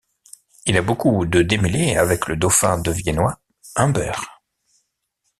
[0.65, 3.39] Il a beaucoup de démêlés avec le dauphin de Viennois,
[3.75, 4.41] Humbert.